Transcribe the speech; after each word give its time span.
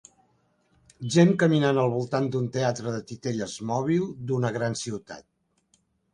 Gent 1.15 1.33
caminant 1.43 1.79
al 1.81 1.91
voltant 1.97 2.31
d'un 2.37 2.47
teatre 2.57 2.95
de 2.97 3.03
titelles 3.13 3.59
mòbil 3.75 4.09
d'una 4.33 4.53
gran 4.59 4.81
ciutat. 4.83 5.31